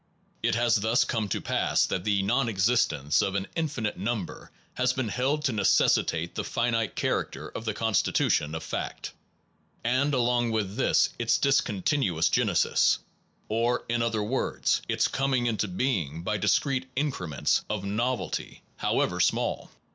[0.41, 5.09] It has thus come to pass that the nonexistence of an infinite number has been
[5.09, 9.13] held to necessitate the finite character of the constitution of fact;
[9.83, 12.97] and along with this its discontinuous genesis,
[13.47, 19.69] or, in other words, its coming into being by discrete increments of novelty however small.